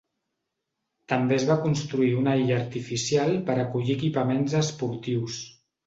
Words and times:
També 1.13 1.35
es 1.41 1.45
va 1.51 1.57
construir 1.67 2.09
una 2.23 2.35
illa 2.41 2.57
artificial 2.63 3.37
per 3.51 3.61
acollir 3.67 3.99
equipaments 4.03 4.61
esportius. 4.67 5.43